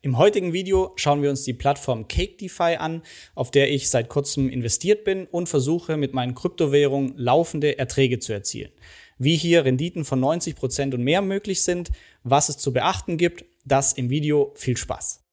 Im 0.00 0.16
heutigen 0.16 0.52
Video 0.52 0.92
schauen 0.94 1.22
wir 1.22 1.30
uns 1.30 1.42
die 1.42 1.54
Plattform 1.54 2.06
CakeDeFi 2.06 2.76
an, 2.78 3.02
auf 3.34 3.50
der 3.50 3.72
ich 3.72 3.90
seit 3.90 4.08
kurzem 4.08 4.48
investiert 4.48 5.02
bin 5.02 5.26
und 5.26 5.48
versuche 5.48 5.96
mit 5.96 6.14
meinen 6.14 6.36
Kryptowährungen 6.36 7.14
laufende 7.16 7.80
Erträge 7.80 8.20
zu 8.20 8.32
erzielen. 8.32 8.70
Wie 9.18 9.36
hier 9.36 9.64
Renditen 9.64 10.04
von 10.04 10.20
90 10.20 10.54
Prozent 10.54 10.94
und 10.94 11.02
mehr 11.02 11.20
möglich 11.20 11.64
sind, 11.64 11.90
was 12.22 12.48
es 12.48 12.58
zu 12.58 12.72
beachten 12.72 13.16
gibt, 13.16 13.44
das 13.64 13.92
im 13.92 14.08
Video. 14.08 14.52
Viel 14.54 14.76
Spaß! 14.76 15.24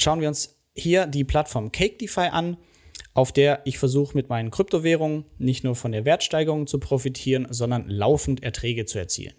Schauen 0.00 0.20
wir 0.20 0.26
uns 0.26 0.58
hier 0.74 1.06
die 1.06 1.22
Plattform 1.22 1.70
CakeDeFi 1.70 2.28
an 2.32 2.56
auf 3.16 3.32
der 3.32 3.62
ich 3.64 3.78
versuche 3.78 4.14
mit 4.14 4.28
meinen 4.28 4.50
Kryptowährungen 4.50 5.24
nicht 5.38 5.64
nur 5.64 5.74
von 5.74 5.90
der 5.90 6.04
Wertsteigerung 6.04 6.66
zu 6.66 6.78
profitieren, 6.78 7.46
sondern 7.50 7.88
laufend 7.88 8.42
Erträge 8.42 8.84
zu 8.84 8.98
erzielen. 8.98 9.32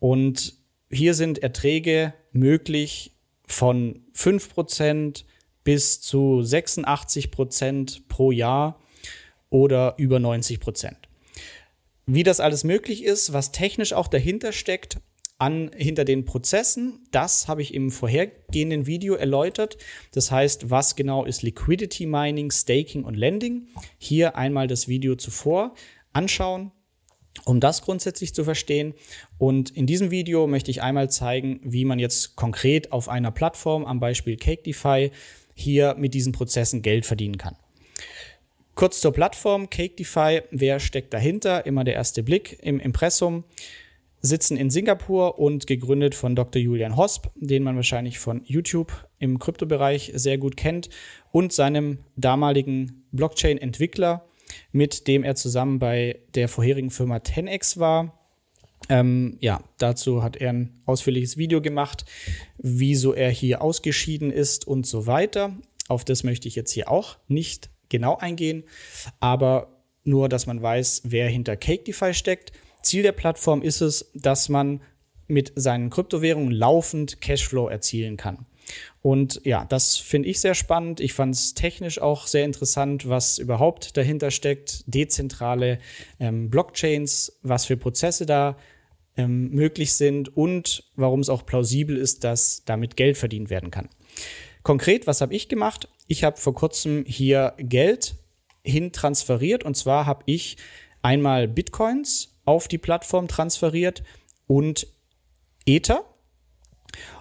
Und 0.00 0.54
hier 0.90 1.14
sind 1.14 1.38
Erträge 1.38 2.14
möglich 2.32 3.14
von 3.46 4.02
5% 4.12 5.22
bis 5.62 6.00
zu 6.00 6.40
86% 6.40 8.02
pro 8.08 8.32
Jahr 8.32 8.80
oder 9.50 9.94
über 9.98 10.16
90%. 10.16 10.92
Wie 12.06 12.24
das 12.24 12.40
alles 12.40 12.64
möglich 12.64 13.04
ist, 13.04 13.32
was 13.32 13.52
technisch 13.52 13.92
auch 13.92 14.08
dahinter 14.08 14.50
steckt, 14.50 14.98
an 15.38 15.70
hinter 15.76 16.04
den 16.04 16.24
Prozessen. 16.24 17.00
Das 17.10 17.48
habe 17.48 17.62
ich 17.62 17.74
im 17.74 17.90
vorhergehenden 17.90 18.86
Video 18.86 19.14
erläutert. 19.14 19.76
Das 20.12 20.30
heißt, 20.30 20.70
was 20.70 20.96
genau 20.96 21.24
ist 21.24 21.42
Liquidity 21.42 22.06
Mining, 22.06 22.50
Staking 22.50 23.04
und 23.04 23.14
Lending? 23.14 23.68
Hier 23.98 24.36
einmal 24.36 24.66
das 24.66 24.88
Video 24.88 25.14
zuvor 25.14 25.74
anschauen, 26.12 26.72
um 27.44 27.60
das 27.60 27.82
grundsätzlich 27.82 28.34
zu 28.34 28.44
verstehen. 28.44 28.94
Und 29.36 29.70
in 29.70 29.86
diesem 29.86 30.10
Video 30.10 30.46
möchte 30.46 30.70
ich 30.70 30.82
einmal 30.82 31.10
zeigen, 31.10 31.60
wie 31.62 31.84
man 31.84 31.98
jetzt 31.98 32.36
konkret 32.36 32.92
auf 32.92 33.08
einer 33.08 33.30
Plattform, 33.30 33.84
am 33.84 34.00
Beispiel 34.00 34.36
CakeDeFi, 34.36 35.10
hier 35.54 35.94
mit 35.98 36.14
diesen 36.14 36.32
Prozessen 36.32 36.82
Geld 36.82 37.04
verdienen 37.04 37.38
kann. 37.38 37.56
Kurz 38.74 39.00
zur 39.00 39.12
Plattform 39.12 39.70
CakeDeFi. 39.70 40.42
Wer 40.50 40.80
steckt 40.80 41.12
dahinter? 41.14 41.64
Immer 41.64 41.84
der 41.84 41.94
erste 41.94 42.22
Blick 42.22 42.58
im 42.62 42.78
Impressum 42.78 43.44
sitzen 44.20 44.56
in 44.56 44.70
Singapur 44.70 45.38
und 45.38 45.66
gegründet 45.66 46.14
von 46.14 46.34
Dr. 46.34 46.60
Julian 46.60 46.96
Hosp, 46.96 47.28
den 47.36 47.62
man 47.62 47.76
wahrscheinlich 47.76 48.18
von 48.18 48.42
YouTube 48.44 48.92
im 49.18 49.38
Kryptobereich 49.38 50.12
sehr 50.14 50.38
gut 50.38 50.56
kennt, 50.56 50.88
und 51.32 51.52
seinem 51.52 51.98
damaligen 52.16 53.04
Blockchain-Entwickler, 53.12 54.24
mit 54.72 55.06
dem 55.06 55.22
er 55.22 55.34
zusammen 55.34 55.78
bei 55.78 56.20
der 56.34 56.48
vorherigen 56.48 56.90
Firma 56.90 57.16
10x 57.16 57.78
war. 57.78 58.18
Ähm, 58.88 59.36
ja, 59.40 59.62
dazu 59.78 60.22
hat 60.22 60.36
er 60.36 60.50
ein 60.50 60.80
ausführliches 60.86 61.36
Video 61.36 61.60
gemacht, 61.60 62.04
wieso 62.58 63.12
er 63.12 63.30
hier 63.30 63.62
ausgeschieden 63.62 64.30
ist 64.30 64.66
und 64.66 64.86
so 64.86 65.06
weiter. 65.06 65.56
Auf 65.88 66.04
das 66.04 66.24
möchte 66.24 66.48
ich 66.48 66.54
jetzt 66.54 66.72
hier 66.72 66.90
auch 66.90 67.18
nicht 67.28 67.70
genau 67.88 68.16
eingehen, 68.16 68.64
aber 69.20 69.76
nur, 70.04 70.28
dass 70.28 70.46
man 70.46 70.62
weiß, 70.62 71.02
wer 71.04 71.28
hinter 71.28 71.56
CakeDeFi 71.56 72.14
steckt. 72.14 72.52
Ziel 72.86 73.02
der 73.02 73.12
Plattform 73.12 73.62
ist 73.62 73.80
es, 73.80 74.10
dass 74.14 74.48
man 74.48 74.80
mit 75.28 75.52
seinen 75.56 75.90
Kryptowährungen 75.90 76.52
laufend 76.52 77.20
Cashflow 77.20 77.68
erzielen 77.68 78.16
kann. 78.16 78.46
Und 79.02 79.40
ja, 79.44 79.64
das 79.64 79.96
finde 79.96 80.28
ich 80.28 80.40
sehr 80.40 80.54
spannend. 80.54 81.00
Ich 81.00 81.12
fand 81.12 81.34
es 81.34 81.54
technisch 81.54 82.00
auch 82.00 82.26
sehr 82.26 82.44
interessant, 82.44 83.08
was 83.08 83.38
überhaupt 83.38 83.96
dahinter 83.96 84.30
steckt. 84.30 84.82
Dezentrale 84.86 85.78
ähm, 86.18 86.50
Blockchains, 86.50 87.38
was 87.42 87.66
für 87.66 87.76
Prozesse 87.76 88.26
da 88.26 88.56
ähm, 89.16 89.50
möglich 89.50 89.94
sind 89.94 90.36
und 90.36 90.84
warum 90.96 91.20
es 91.20 91.28
auch 91.28 91.46
plausibel 91.46 91.96
ist, 91.96 92.24
dass 92.24 92.64
damit 92.64 92.96
Geld 92.96 93.16
verdient 93.16 93.50
werden 93.50 93.70
kann. 93.70 93.88
Konkret, 94.62 95.06
was 95.06 95.20
habe 95.20 95.34
ich 95.34 95.48
gemacht? 95.48 95.88
Ich 96.08 96.24
habe 96.24 96.36
vor 96.36 96.54
kurzem 96.54 97.04
hier 97.06 97.54
Geld 97.58 98.16
hin 98.64 98.92
transferiert 98.92 99.64
und 99.64 99.76
zwar 99.76 100.06
habe 100.06 100.24
ich 100.26 100.56
einmal 101.02 101.46
Bitcoins 101.46 102.35
auf 102.46 102.68
die 102.68 102.78
Plattform 102.78 103.28
transferiert 103.28 104.02
und 104.46 104.86
Ether. 105.66 106.04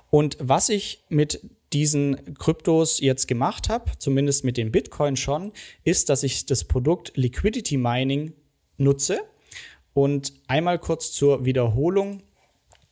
Und 0.10 0.38
was 0.40 0.70
ich 0.70 1.04
mit 1.10 1.42
diesen 1.74 2.36
Kryptos 2.36 3.02
jetzt 3.02 3.28
gemacht 3.28 3.68
habe, 3.68 3.92
zumindest 3.98 4.46
mit 4.46 4.56
dem 4.56 4.72
Bitcoin 4.72 5.18
schon, 5.18 5.52
ist, 5.84 6.10
dass 6.10 6.24
ich 6.24 6.46
das 6.46 6.64
Produkt 6.64 7.12
Liquidity 7.16 7.76
Mining 7.76 8.34
nutze. 8.78 9.20
Und 9.94 10.34
einmal 10.48 10.80
kurz 10.80 11.12
zur 11.12 11.44
Wiederholung. 11.44 12.24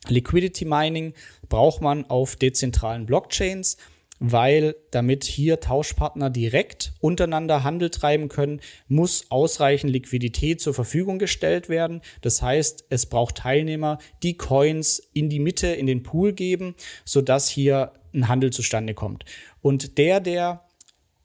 Liquidity 0.08 0.64
Mining 0.66 1.14
braucht 1.48 1.80
man 1.80 2.04
auf 2.10 2.36
dezentralen 2.36 3.06
Blockchains 3.06 3.78
weil 4.20 4.76
damit 4.90 5.24
hier 5.24 5.60
Tauschpartner 5.60 6.30
direkt 6.30 6.92
untereinander 7.00 7.64
Handel 7.64 7.90
treiben 7.90 8.28
können, 8.28 8.60
muss 8.88 9.30
ausreichend 9.30 9.92
Liquidität 9.92 10.60
zur 10.60 10.74
Verfügung 10.74 11.18
gestellt 11.18 11.68
werden. 11.68 12.00
Das 12.20 12.40
heißt, 12.40 12.86
es 12.90 13.06
braucht 13.06 13.36
Teilnehmer, 13.36 13.98
die 14.22 14.36
Coins 14.36 14.98
in 15.12 15.28
die 15.28 15.40
Mitte, 15.40 15.68
in 15.68 15.86
den 15.86 16.02
Pool 16.02 16.32
geben, 16.32 16.74
sodass 17.04 17.48
hier 17.48 17.92
ein 18.14 18.28
Handel 18.28 18.50
zustande 18.50 18.94
kommt. 18.94 19.24
Und 19.60 19.98
der, 19.98 20.20
der 20.20 20.64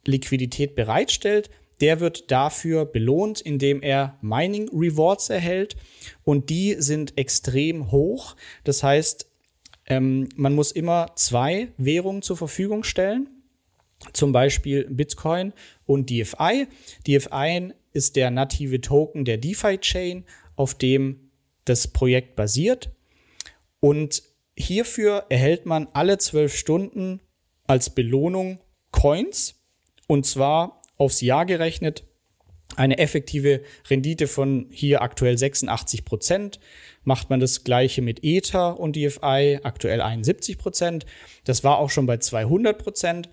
Liquidität 0.05 0.75
bereitstellt, 0.75 1.49
der 1.81 1.99
wird 1.99 2.31
dafür 2.31 2.85
belohnt, 2.85 3.39
indem 3.39 3.81
er 3.81 4.17
Mining 4.21 4.69
Rewards 4.73 5.29
erhält. 5.29 5.77
Und 6.23 6.49
die 6.49 6.75
sind 6.79 7.17
extrem 7.17 7.91
hoch. 7.91 8.35
Das 8.63 8.83
heißt, 8.83 9.28
ähm, 9.89 10.29
man 10.35 10.55
muss 10.55 10.71
immer 10.71 11.11
zwei 11.15 11.69
Währungen 11.77 12.21
zur 12.21 12.37
Verfügung 12.37 12.83
stellen, 12.83 13.29
zum 14.13 14.31
Beispiel 14.31 14.85
Bitcoin 14.89 15.53
und 15.85 16.09
DFI. 16.09 16.67
DFI 17.07 17.73
ist 17.91 18.15
der 18.15 18.31
native 18.31 18.81
Token 18.81 19.25
der 19.25 19.37
DeFi-Chain, 19.37 20.23
auf 20.55 20.75
dem 20.75 21.31
das 21.65 21.87
Projekt 21.87 22.35
basiert. 22.35 22.91
Und 23.79 24.23
hierfür 24.55 25.25
erhält 25.29 25.65
man 25.65 25.87
alle 25.93 26.17
zwölf 26.17 26.55
Stunden 26.55 27.19
als 27.67 27.89
Belohnung 27.89 28.59
Coins 28.91 29.55
und 30.07 30.25
zwar 30.25 30.81
aufs 30.97 31.21
Jahr 31.21 31.45
gerechnet 31.45 32.03
eine 32.79 32.97
effektive 32.97 33.61
Rendite 33.89 34.27
von 34.27 34.67
hier 34.71 35.01
aktuell 35.01 35.37
86 35.37 36.05
Prozent. 36.05 36.59
Macht 37.03 37.29
man 37.29 37.39
das 37.39 37.63
gleiche 37.63 38.01
mit 38.01 38.23
Ether 38.23 38.79
und 38.79 38.95
DFI, 38.95 39.59
aktuell 39.63 40.01
71 40.01 40.57
Prozent. 40.57 41.05
Das 41.43 41.63
war 41.63 41.77
auch 41.77 41.89
schon 41.89 42.05
bei 42.05 42.17
200 42.17 42.77
Prozent. 42.77 43.29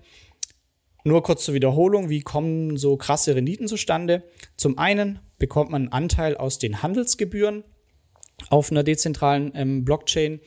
Nur 1.05 1.23
kurz 1.23 1.45
zur 1.45 1.53
Wiederholung, 1.53 2.09
wie 2.09 2.19
kommen 2.19 2.75
so 2.75 2.97
krasse 2.97 3.35
Renditen 3.35 3.67
zustande? 3.67 4.23
Zum 4.57 4.77
einen 4.77 5.19
bekommt 5.37 5.71
man 5.71 5.83
einen 5.83 5.91
Anteil 5.93 6.35
aus 6.35 6.59
den 6.59 6.83
Handelsgebühren 6.83 7.63
auf 8.49 8.69
einer 8.69 8.83
dezentralen 8.83 9.53
ähm, 9.55 9.85
Blockchain 9.85 10.41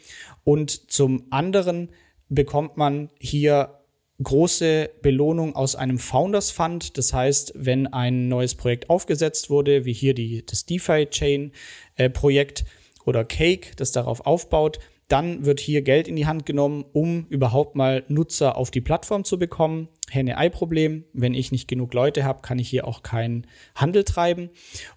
und 0.45 0.93
zum 0.93 1.27
anderen 1.31 1.91
bekommt 2.29 2.77
man 2.77 3.09
hier 3.19 3.80
große 4.23 4.91
Belohnung 5.03 5.57
aus 5.57 5.77
einem 5.77 5.99
Founders 5.99 6.51
Fund. 6.51 6.99
Das 6.99 7.13
heißt, 7.13 7.53
wenn 7.57 7.87
ein 7.87 8.29
neues 8.29 8.55
Projekt 8.55 8.91
aufgesetzt 8.91 9.51
wurde, 9.51 9.85
wie 9.85 9.93
hier 9.93 10.15
die, 10.15 10.45
das 10.45 10.67
DeFi 10.67 11.07
Chain 11.07 11.53
äh, 11.97 12.11
Projekt 12.11 12.65
oder 13.05 13.25
Cake, 13.25 13.71
das 13.77 13.93
darauf 13.93 14.27
aufbaut, 14.27 14.79
dann 15.11 15.45
wird 15.45 15.59
hier 15.59 15.83
Geld 15.83 16.07
in 16.07 16.15
die 16.15 16.27
Hand 16.27 16.47
genommen, 16.47 16.85
um 16.93 17.27
überhaupt 17.31 17.75
mal 17.75 18.05
Nutzer 18.07 18.57
auf 18.57 18.71
die 18.71 18.81
Plattform 18.81 19.25
zu 19.25 19.41
bekommen. 19.41 19.89
Henne-Ei-Problem. 20.09 21.05
Wenn 21.13 21.35
ich 21.35 21.51
nicht 21.51 21.67
genug 21.67 21.95
Leute 21.95 22.23
habe, 22.23 22.43
kann 22.43 22.61
ich 22.61 22.69
hier 22.69 22.87
auch 22.87 23.03
keinen 23.03 23.47
Handel 23.75 24.05
treiben. 24.05 24.51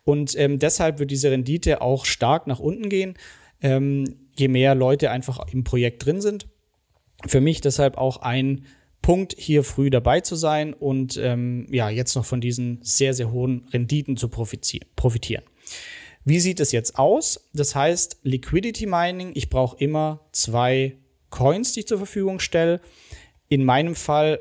Und 0.03 0.37
ähm, 0.37 0.59
deshalb 0.59 0.99
wird 0.99 1.09
diese 1.09 1.31
Rendite 1.31 1.81
auch 1.81 2.05
stark 2.05 2.45
nach 2.45 2.59
unten 2.59 2.89
gehen, 2.89 3.15
ähm, 3.61 4.27
je 4.37 4.49
mehr 4.49 4.75
Leute 4.75 5.09
einfach 5.09 5.47
im 5.51 5.63
Projekt 5.63 6.05
drin 6.05 6.21
sind. 6.21 6.47
Für 7.25 7.41
mich 7.41 7.61
deshalb 7.61 7.97
auch 7.97 8.17
ein 8.17 8.65
Punkt, 9.03 9.35
hier 9.37 9.63
früh 9.63 9.91
dabei 9.91 10.21
zu 10.21 10.35
sein 10.35 10.73
und 10.73 11.17
ähm, 11.17 11.67
ja, 11.69 11.89
jetzt 11.89 12.15
noch 12.15 12.25
von 12.25 12.41
diesen 12.41 12.79
sehr, 12.81 13.13
sehr 13.13 13.31
hohen 13.31 13.67
Renditen 13.71 14.17
zu 14.17 14.29
profitieren. 14.29 15.43
Wie 16.25 16.39
sieht 16.39 16.59
es 16.61 16.71
jetzt 16.71 16.97
aus? 16.97 17.49
Das 17.53 17.75
heißt, 17.75 18.19
Liquidity 18.23 18.85
Mining, 18.85 19.33
ich 19.35 19.49
brauche 19.49 19.77
immer 19.77 20.21
zwei 20.31 20.95
Coins, 21.29 21.73
die 21.73 21.81
ich 21.81 21.87
zur 21.87 21.97
Verfügung 21.97 22.39
stelle. 22.39 22.79
In 23.49 23.65
meinem 23.65 23.93
Fall 23.93 24.39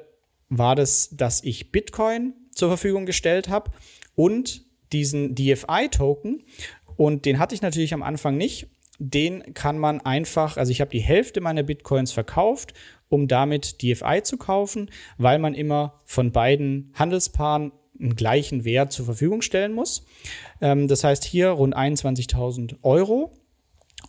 war 0.48 0.76
das, 0.76 1.10
dass 1.10 1.42
ich 1.42 1.72
Bitcoin 1.72 2.34
zur 2.52 2.68
Verfügung 2.68 3.04
gestellt 3.04 3.48
habe 3.48 3.72
und 4.14 4.64
diesen 4.92 5.34
DFI-Token. 5.34 6.44
Und 6.96 7.24
den 7.24 7.40
hatte 7.40 7.54
ich 7.54 7.62
natürlich 7.62 7.94
am 7.94 8.02
Anfang 8.02 8.36
nicht. 8.36 8.68
Den 8.98 9.54
kann 9.54 9.78
man 9.78 10.00
einfach, 10.00 10.56
also 10.56 10.70
ich 10.70 10.80
habe 10.80 10.92
die 10.92 11.00
Hälfte 11.00 11.40
meiner 11.40 11.64
Bitcoins 11.64 12.12
verkauft 12.12 12.74
um 13.12 13.28
damit 13.28 13.82
DFI 13.82 14.22
zu 14.22 14.38
kaufen, 14.38 14.90
weil 15.18 15.38
man 15.38 15.54
immer 15.54 16.00
von 16.04 16.32
beiden 16.32 16.92
Handelspaaren 16.94 17.72
einen 18.00 18.16
gleichen 18.16 18.64
Wert 18.64 18.90
zur 18.90 19.04
Verfügung 19.04 19.42
stellen 19.42 19.74
muss. 19.74 20.06
Ähm, 20.60 20.88
das 20.88 21.04
heißt 21.04 21.24
hier 21.24 21.50
rund 21.50 21.76
21.000 21.76 22.76
Euro. 22.82 23.32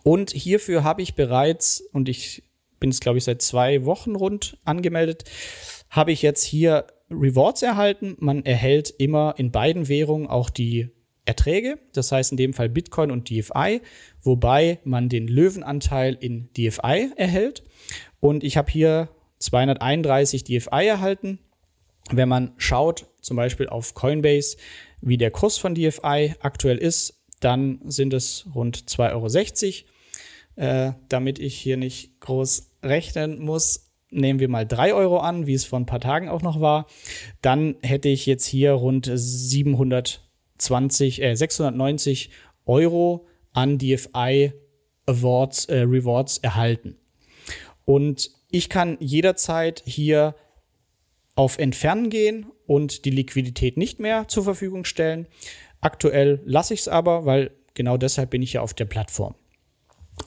Und 0.03 0.31
hierfür 0.31 0.83
habe 0.83 1.01
ich 1.01 1.15
bereits, 1.15 1.81
und 1.91 2.07
ich 2.07 2.43
bin 2.79 2.89
es, 2.89 3.01
glaube 3.01 3.17
ich, 3.17 3.25
seit 3.25 3.41
zwei 3.41 3.85
Wochen 3.85 4.15
rund 4.15 4.57
angemeldet, 4.63 5.25
habe 5.89 6.11
ich 6.11 6.21
jetzt 6.21 6.43
hier 6.43 6.87
Rewards 7.09 7.61
erhalten. 7.61 8.15
Man 8.19 8.45
erhält 8.45 8.89
immer 8.97 9.35
in 9.37 9.51
beiden 9.51 9.89
Währungen 9.89 10.27
auch 10.27 10.49
die 10.49 10.89
Erträge, 11.25 11.79
das 11.93 12.11
heißt 12.11 12.31
in 12.31 12.37
dem 12.37 12.53
Fall 12.53 12.69
Bitcoin 12.69 13.11
und 13.11 13.29
DFI, 13.29 13.81
wobei 14.21 14.79
man 14.83 15.09
den 15.09 15.27
Löwenanteil 15.27 16.17
in 16.19 16.49
DFI 16.53 17.11
erhält. 17.15 17.63
Und 18.19 18.43
ich 18.43 18.57
habe 18.57 18.71
hier 18.71 19.09
231 19.39 20.43
DFI 20.43 20.87
erhalten. 20.87 21.39
Wenn 22.11 22.29
man 22.29 22.53
schaut, 22.57 23.07
zum 23.21 23.37
Beispiel 23.37 23.69
auf 23.69 23.93
Coinbase, 23.93 24.57
wie 25.01 25.17
der 25.17 25.31
Kurs 25.31 25.57
von 25.57 25.75
DFI 25.75 26.35
aktuell 26.41 26.77
ist, 26.77 27.21
dann 27.39 27.79
sind 27.85 28.13
es 28.13 28.45
rund 28.53 28.77
2,60 28.77 29.13
Euro. 29.13 29.89
Äh, 30.55 30.93
damit 31.09 31.39
ich 31.39 31.55
hier 31.55 31.77
nicht 31.77 32.19
groß 32.19 32.73
rechnen 32.83 33.39
muss, 33.39 33.91
nehmen 34.11 34.39
wir 34.39 34.49
mal 34.49 34.67
3 34.67 34.93
Euro 34.93 35.17
an, 35.17 35.47
wie 35.47 35.53
es 35.53 35.65
vor 35.65 35.79
ein 35.79 35.85
paar 35.85 35.99
Tagen 35.99 36.29
auch 36.29 36.41
noch 36.41 36.61
war. 36.61 36.85
Dann 37.41 37.75
hätte 37.81 38.09
ich 38.09 38.25
jetzt 38.25 38.45
hier 38.45 38.73
rund 38.73 39.09
720, 40.65 41.21
äh, 41.21 41.35
690 41.35 42.29
Euro 42.65 43.27
an 43.53 43.77
DFI 43.77 44.53
Awards, 45.05 45.65
äh, 45.65 45.79
Rewards 45.79 46.37
erhalten. 46.39 46.95
Und 47.85 48.31
ich 48.49 48.69
kann 48.69 48.97
jederzeit 48.99 49.83
hier 49.85 50.35
auf 51.35 51.57
Entfernen 51.57 52.09
gehen 52.09 52.45
und 52.67 53.05
die 53.05 53.09
Liquidität 53.09 53.77
nicht 53.77 53.99
mehr 53.99 54.27
zur 54.27 54.43
Verfügung 54.43 54.85
stellen. 54.85 55.27
Aktuell 55.81 56.39
lasse 56.45 56.73
ich 56.73 56.81
es 56.81 56.87
aber, 56.87 57.25
weil 57.25 57.51
genau 57.73 57.97
deshalb 57.97 58.29
bin 58.29 58.41
ich 58.41 58.53
ja 58.53 58.61
auf 58.61 58.73
der 58.73 58.85
Plattform. 58.85 59.35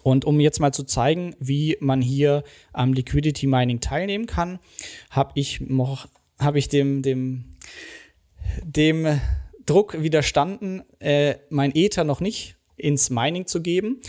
Und 0.03 0.25
um 0.25 0.41
jetzt 0.41 0.61
mal 0.61 0.73
zu 0.73 0.85
zeigen, 0.85 1.35
wie 1.39 1.77
man 1.81 2.03
hier 2.03 2.43
am 2.73 2.93
Liquidity 2.93 3.47
Mining 3.47 3.81
teilnehmen 3.81 4.27
kann, 4.27 4.59
habe 5.11 5.33
ich 5.37 5.61
noch, 5.61 6.09
ich 6.55 6.69
dem, 6.69 7.03
dem, 7.03 7.45
dem 8.65 9.21
Druck 9.67 10.01
widerstanden, 10.01 10.83
äh, 11.01 11.37
mein 11.51 11.75
Ether 11.75 12.05
noch 12.05 12.21
nicht 12.21 12.57
ins 12.77 13.11
Mining 13.11 13.47
zu 13.47 13.61
geben, 13.63 14.01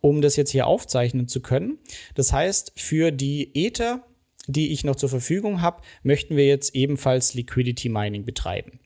um 0.00 0.20
das 0.20 0.36
jetzt 0.36 0.50
hier 0.50 0.66
aufzeichnen 0.66 1.28
zu 1.28 1.40
können. 1.40 1.78
Das 2.14 2.32
heißt, 2.32 2.72
für 2.76 3.10
die 3.10 3.50
Ether, 3.54 4.04
die 4.46 4.72
ich 4.72 4.84
noch 4.84 4.96
zur 4.96 5.08
Verfügung 5.08 5.60
habe, 5.60 5.82
möchten 6.02 6.36
wir 6.36 6.46
jetzt 6.46 6.74
ebenfalls 6.74 7.34
Liquidity 7.34 7.88
Mining 7.88 8.24
betreiben. 8.24 8.80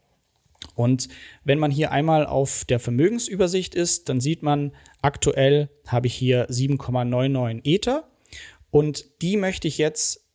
Und 0.75 1.09
wenn 1.45 1.59
man 1.59 1.71
hier 1.71 1.91
einmal 1.91 2.27
auf 2.27 2.65
der 2.65 2.79
Vermögensübersicht 2.79 3.75
ist, 3.75 4.09
dann 4.09 4.21
sieht 4.21 4.43
man, 4.43 4.73
aktuell 5.01 5.71
habe 5.87 6.07
ich 6.07 6.15
hier 6.15 6.49
7,99 6.51 7.61
Ether 7.65 8.11
und 8.71 9.23
die 9.23 9.37
möchte 9.37 9.69
ich 9.69 9.79
jetzt 9.79 10.27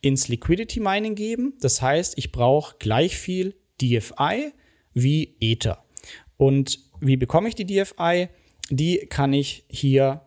ins 0.00 0.28
Liquidity 0.28 0.78
Mining 0.78 1.16
geben. 1.16 1.54
Das 1.60 1.82
heißt, 1.82 2.16
ich 2.16 2.30
brauche 2.30 2.76
gleich 2.78 3.16
viel 3.16 3.56
DFI 3.80 4.52
wie 5.02 5.36
Ether. 5.40 5.84
Und 6.36 6.78
wie 7.00 7.16
bekomme 7.16 7.48
ich 7.48 7.54
die 7.54 7.66
DFI? 7.66 8.28
Die 8.70 9.06
kann 9.08 9.32
ich 9.32 9.64
hier 9.68 10.22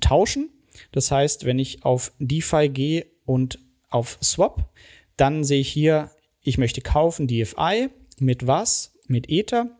tauschen. 0.00 0.50
Das 0.92 1.10
heißt, 1.10 1.44
wenn 1.44 1.58
ich 1.58 1.84
auf 1.84 2.12
DeFi 2.18 2.68
gehe 2.68 3.06
und 3.24 3.58
auf 3.90 4.18
Swap, 4.22 4.70
dann 5.16 5.44
sehe 5.44 5.60
ich 5.60 5.68
hier, 5.68 6.10
ich 6.42 6.58
möchte 6.58 6.80
kaufen 6.80 7.28
DFI 7.28 7.90
mit 8.18 8.46
was? 8.46 8.94
Mit 9.06 9.28
Ether. 9.28 9.76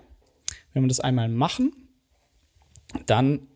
Wenn 0.73 0.83
wir 0.83 0.89
das 0.89 1.01
einmal 1.01 1.29
machen, 1.29 1.73
dann 3.07 3.49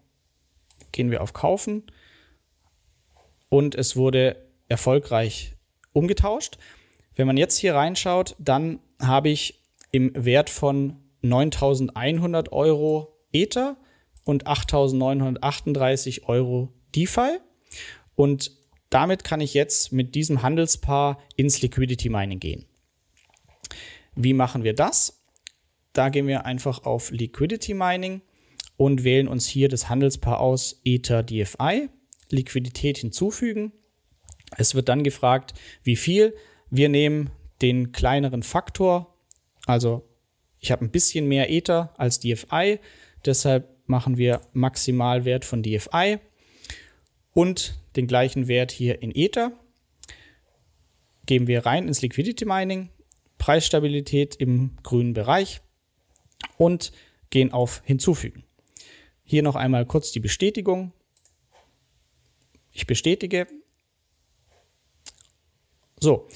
gehen 0.93 1.11
wir 1.11 1.23
auf 1.23 1.33
Kaufen 1.33 1.83
und 3.49 3.75
es 3.75 3.97
wurde 3.97 4.51
erfolgreich 4.69 5.55
umgetauscht. 5.93 6.59
Wenn 7.15 7.27
man 7.27 7.37
jetzt 7.37 7.59
hier 7.59 7.75
reinschaut, 7.75 8.35
dann 8.39 8.81
habe 9.01 9.29
ich 9.29 9.63
im 9.93 10.13
Wert 10.15 10.51
von 10.51 10.97
9.100 11.23 12.51
Euro 12.53 13.19
Ether 13.33 13.77
und 14.25 14.47
8.938 14.47 16.25
Euro 16.25 16.73
DeFi. 16.95 17.39
Und 18.15 18.56
damit 18.91 19.25
kann 19.25 19.41
ich 19.41 19.55
jetzt 19.55 19.93
mit 19.93 20.15
diesem 20.15 20.43
Handelspaar 20.43 21.19
ins 21.37 21.61
Liquidity 21.63 22.09
Mining 22.09 22.41
gehen. 22.41 22.67
Wie 24.15 24.33
machen 24.33 24.65
wir 24.65 24.75
das? 24.75 25.23
Da 25.93 26.09
gehen 26.09 26.27
wir 26.27 26.45
einfach 26.45 26.85
auf 26.85 27.11
Liquidity 27.11 27.75
Mining 27.75 28.23
und 28.77 29.05
wählen 29.05 29.29
uns 29.29 29.47
hier 29.47 29.69
das 29.69 29.89
Handelspaar 29.89 30.41
aus 30.41 30.81
Ether 30.85 31.23
DFI, 31.23 31.89
Liquidität 32.31 32.99
hinzufügen. 32.99 33.73
Es 34.57 34.75
wird 34.75 34.89
dann 34.89 35.03
gefragt, 35.03 35.55
wie 35.83 35.97
viel. 35.97 36.35
Wir 36.71 36.89
nehmen 36.89 37.31
den 37.63 37.93
kleineren 37.93 38.43
Faktor, 38.43 39.15
also 39.67 40.09
ich 40.59 40.73
habe 40.73 40.85
ein 40.85 40.91
bisschen 40.91 41.29
mehr 41.29 41.51
Ether 41.51 41.95
als 41.97 42.21
DFI, 42.21 42.81
deshalb 43.25 43.69
machen 43.87 44.17
wir 44.17 44.41
Maximalwert 44.53 45.45
von 45.45 45.63
DFI 45.63 46.19
und 47.33 47.79
den 47.97 48.07
gleichen 48.07 48.49
Wert 48.49 48.71
hier 48.71 49.03
in 49.03 49.13
Ether. 49.15 49.53
Geben 51.27 51.47
wir 51.47 51.67
rein 51.67 51.89
ins 51.89 52.03
Liquidity 52.03 52.45
Mining, 52.45 52.91
Preisstabilität 53.39 54.37
im 54.37 54.77
grünen 54.83 55.13
Bereich 55.13 55.61
und 56.57 56.93
gehen 57.31 57.53
auf 57.53 57.83
Hinzufügen. 57.85 58.45
Hier 59.25 59.43
noch 59.43 59.57
einmal 59.57 59.87
kurz 59.87 60.13
die 60.13 60.21
Bestätigung. 60.21 60.93
Ich 62.71 62.87
bestätige. 62.87 63.47
So, 65.99 66.29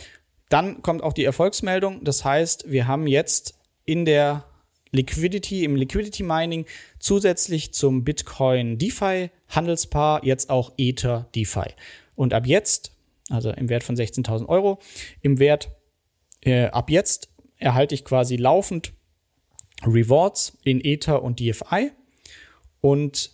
dann 0.49 0.83
kommt 0.83 1.03
auch 1.03 1.13
die 1.13 1.25
Erfolgsmeldung. 1.25 2.03
Das 2.03 2.25
heißt, 2.25 2.71
wir 2.71 2.89
haben 2.89 3.07
jetzt 3.07 3.59
in 3.85 4.05
der 4.05 4.50
Liquidity, 4.93 5.65
im 5.65 5.77
Liquidity 5.77 6.23
Mining 6.23 6.67
zusätzlich 6.99 7.73
zum 7.73 8.05
Bitcoin 8.05 8.79
DeFi 8.79 9.31
Handelspaar 9.49 10.25
jetzt 10.25 10.51
auch 10.51 10.73
Ether 10.77 11.29
DeFi. 11.35 11.75
Und 12.15 12.35
ab 12.35 12.47
jetzt, 12.47 12.93
also 13.29 13.51
im 13.51 13.69
Wert 13.69 13.85
von 13.85 13.97
16.000 13.97 14.47
Euro, 14.49 14.79
im 15.23 15.39
Wert 15.39 15.71
äh, 16.43 16.67
ab 16.67 16.91
jetzt 16.91 17.31
erhalte 17.57 17.95
ich 17.95 18.05
quasi 18.05 18.37
laufend 18.37 18.93
Rewards 19.85 20.59
in 20.65 20.81
Ether 20.85 21.23
und 21.23 21.41
DFI. 21.41 21.93
Und 22.81 23.33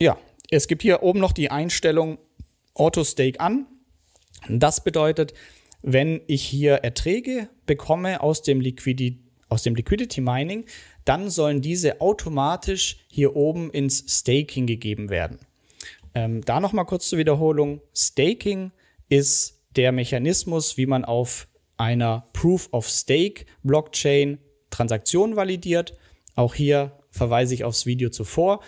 ja, 0.00 0.18
es 0.50 0.68
gibt 0.68 0.82
hier 0.82 1.02
oben 1.02 1.20
noch 1.20 1.32
die 1.32 1.50
Einstellung 1.50 2.18
Auto 2.74 3.04
Stake 3.04 3.40
an. 3.40 3.66
Das 4.48 4.82
bedeutet, 4.82 5.34
wenn 5.82 6.22
ich 6.26 6.42
hier 6.42 6.76
Erträge 6.76 7.48
bekomme 7.66 8.20
aus 8.20 8.42
dem, 8.42 8.60
Liquidi 8.60 9.23
aus 9.54 9.62
dem 9.62 9.74
Liquidity 9.74 10.20
Mining, 10.20 10.66
dann 11.04 11.30
sollen 11.30 11.62
diese 11.62 12.00
automatisch 12.00 12.98
hier 13.08 13.36
oben 13.36 13.70
ins 13.70 14.04
Staking 14.08 14.66
gegeben 14.66 15.08
werden. 15.08 15.38
Ähm, 16.14 16.44
da 16.44 16.60
nochmal 16.60 16.84
kurz 16.84 17.08
zur 17.08 17.18
Wiederholung. 17.18 17.80
Staking 17.94 18.72
ist 19.08 19.62
der 19.76 19.92
Mechanismus, 19.92 20.76
wie 20.76 20.86
man 20.86 21.04
auf 21.04 21.48
einer 21.76 22.26
Proof 22.32 22.68
of 22.72 22.88
Stake 22.88 23.46
Blockchain 23.62 24.38
Transaktionen 24.70 25.36
validiert. 25.36 25.96
Auch 26.34 26.54
hier 26.54 26.98
verweise 27.10 27.54
ich 27.54 27.64
aufs 27.64 27.86
Video 27.86 28.10
zuvor. 28.10 28.60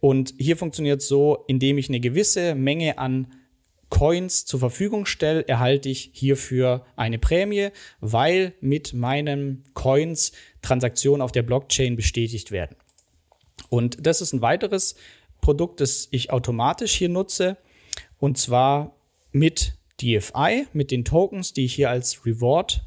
Und 0.00 0.34
hier 0.38 0.56
funktioniert 0.56 1.00
es 1.00 1.08
so, 1.08 1.44
indem 1.46 1.78
ich 1.78 1.88
eine 1.88 2.00
gewisse 2.00 2.54
Menge 2.54 2.98
an 2.98 3.32
Coins 3.94 4.44
zur 4.44 4.58
Verfügung 4.58 5.06
stelle, 5.06 5.46
erhalte 5.46 5.88
ich 5.88 6.10
hierfür 6.12 6.84
eine 6.96 7.16
Prämie, 7.16 7.68
weil 8.00 8.52
mit 8.60 8.92
meinen 8.92 9.62
Coins 9.72 10.32
Transaktionen 10.62 11.22
auf 11.22 11.30
der 11.30 11.44
Blockchain 11.44 11.94
bestätigt 11.94 12.50
werden. 12.50 12.74
Und 13.68 14.04
das 14.04 14.20
ist 14.20 14.32
ein 14.32 14.42
weiteres 14.42 14.96
Produkt, 15.40 15.80
das 15.80 16.08
ich 16.10 16.32
automatisch 16.32 16.92
hier 16.92 17.08
nutze, 17.08 17.56
und 18.18 18.36
zwar 18.36 18.96
mit 19.30 19.74
DFI, 20.02 20.66
mit 20.72 20.90
den 20.90 21.04
Tokens, 21.04 21.52
die 21.52 21.64
ich 21.64 21.74
hier 21.74 21.88
als 21.88 22.26
Reward 22.26 22.84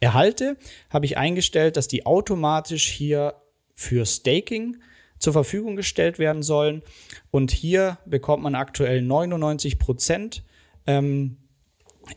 erhalte, 0.00 0.56
habe 0.88 1.04
ich 1.04 1.18
eingestellt, 1.18 1.76
dass 1.76 1.88
die 1.88 2.06
automatisch 2.06 2.88
hier 2.88 3.34
für 3.74 4.06
Staking 4.06 4.78
zur 5.18 5.32
Verfügung 5.32 5.76
gestellt 5.76 6.18
werden 6.18 6.42
sollen. 6.42 6.82
Und 7.30 7.50
hier 7.50 7.98
bekommt 8.06 8.42
man 8.42 8.54
aktuell 8.54 9.02
99 9.02 9.78
Prozent 9.78 10.44
ähm, 10.86 11.36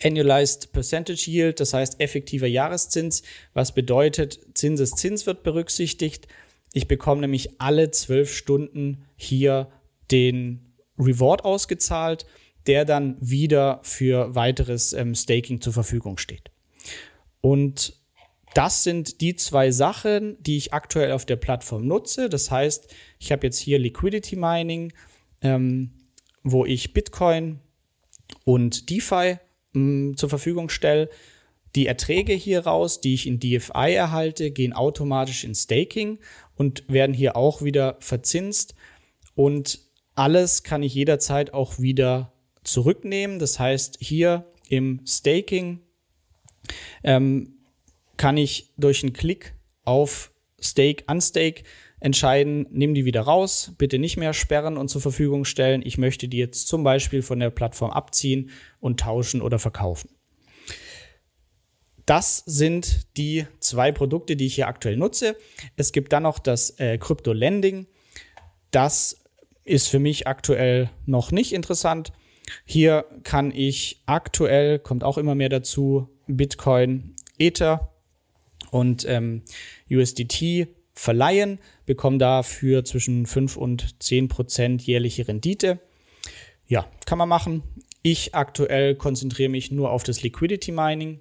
Annualized 0.03 0.71
Percentage 0.71 1.29
Yield, 1.31 1.59
das 1.59 1.73
heißt 1.73 1.99
effektiver 1.99 2.47
Jahreszins, 2.47 3.23
was 3.53 3.73
bedeutet, 3.73 4.39
Zinseszins 4.53 5.25
wird 5.25 5.41
berücksichtigt. 5.43 6.27
Ich 6.73 6.87
bekomme 6.87 7.21
nämlich 7.21 7.59
alle 7.59 7.89
zwölf 7.89 8.31
Stunden 8.31 9.05
hier 9.15 9.67
den 10.11 10.75
Reward 10.99 11.43
ausgezahlt, 11.43 12.27
der 12.67 12.85
dann 12.85 13.17
wieder 13.19 13.79
für 13.83 14.35
weiteres 14.35 14.93
ähm, 14.93 15.15
Staking 15.15 15.61
zur 15.61 15.73
Verfügung 15.73 16.17
steht. 16.17 16.51
Und 17.41 17.98
das 18.53 18.83
sind 18.83 19.21
die 19.21 19.35
zwei 19.35 19.71
Sachen, 19.71 20.41
die 20.41 20.57
ich 20.57 20.73
aktuell 20.73 21.11
auf 21.11 21.25
der 21.25 21.35
Plattform 21.35 21.85
nutze. 21.85 22.29
Das 22.29 22.49
heißt, 22.49 22.93
ich 23.19 23.31
habe 23.31 23.45
jetzt 23.45 23.59
hier 23.59 23.79
Liquidity 23.79 24.35
Mining, 24.35 24.93
ähm, 25.41 25.91
wo 26.43 26.65
ich 26.65 26.93
Bitcoin 26.93 27.59
und 28.45 28.89
DeFi 28.89 29.37
mh, 29.73 30.15
zur 30.15 30.29
Verfügung 30.29 30.69
stelle. 30.69 31.09
Die 31.75 31.85
Erträge 31.85 32.33
hier 32.33 32.65
raus, 32.65 32.99
die 32.99 33.13
ich 33.13 33.27
in 33.27 33.39
DFI 33.39 33.93
erhalte, 33.93 34.49
gehen 34.51 34.73
automatisch 34.73 35.43
in 35.43 35.53
Staking 35.53 36.17
und 36.55 36.83
werden 36.91 37.13
hier 37.13 37.35
auch 37.35 37.61
wieder 37.61 37.97
verzinst. 37.99 38.73
Und 39.35 39.79
alles 40.15 40.63
kann 40.63 40.81
ich 40.81 40.95
jederzeit 40.95 41.53
auch 41.53 41.79
wieder 41.79 42.33
zurücknehmen. 42.63 43.37
Das 43.37 43.59
heißt, 43.59 43.97
hier 44.01 44.51
im 44.67 45.01
Staking 45.05 45.81
ähm, 47.03 47.58
kann 48.19 48.35
ich 48.35 48.73
durch 48.75 49.01
einen 49.01 49.13
Klick 49.13 49.55
auf 49.85 50.31
Stake, 50.59 51.05
Unstake 51.07 51.63
entscheiden, 52.01 52.67
nimm 52.69 52.93
die 52.93 53.05
wieder 53.05 53.21
raus, 53.21 53.71
bitte 53.77 53.97
nicht 53.97 54.17
mehr 54.17 54.33
sperren 54.33 54.75
und 54.75 54.89
zur 54.89 54.99
Verfügung 54.99 55.45
stellen. 55.45 55.81
Ich 55.85 55.97
möchte 55.97 56.27
die 56.27 56.37
jetzt 56.37 56.67
zum 56.67 56.83
Beispiel 56.83 57.21
von 57.21 57.39
der 57.39 57.49
Plattform 57.49 57.91
abziehen 57.91 58.51
und 58.81 58.99
tauschen 58.99 59.41
oder 59.41 59.57
verkaufen. 59.57 60.09
Das 62.05 62.43
sind 62.45 63.15
die 63.15 63.47
zwei 63.61 63.93
Produkte, 63.93 64.35
die 64.35 64.47
ich 64.47 64.55
hier 64.55 64.67
aktuell 64.67 64.97
nutze. 64.97 65.37
Es 65.77 65.93
gibt 65.93 66.11
dann 66.11 66.23
noch 66.23 66.39
das 66.39 66.71
äh, 66.77 66.97
Crypto 66.97 67.31
Lending. 67.31 67.87
Das 68.71 69.23
ist 69.63 69.87
für 69.87 69.99
mich 69.99 70.27
aktuell 70.27 70.89
noch 71.05 71.31
nicht 71.31 71.53
interessant. 71.53 72.11
Hier 72.65 73.05
kann 73.23 73.51
ich 73.55 74.03
aktuell, 74.07 74.77
kommt 74.77 75.05
auch 75.05 75.17
immer 75.17 75.35
mehr 75.35 75.49
dazu, 75.49 76.09
Bitcoin, 76.27 77.15
Ether 77.37 77.88
und 78.71 79.05
ähm, 79.07 79.43
USDT 79.89 80.67
verleihen, 80.93 81.59
bekommen 81.85 82.19
dafür 82.19 82.83
zwischen 82.83 83.25
5 83.25 83.55
und 83.55 84.01
10 84.03 84.27
Prozent 84.27 84.81
jährliche 84.81 85.27
Rendite. 85.27 85.79
Ja, 86.67 86.87
kann 87.05 87.17
man 87.17 87.29
machen. 87.29 87.63
Ich 88.01 88.35
aktuell 88.35 88.95
konzentriere 88.95 89.49
mich 89.49 89.71
nur 89.71 89.91
auf 89.91 90.03
das 90.03 90.21
Liquidity 90.21 90.71
Mining 90.71 91.19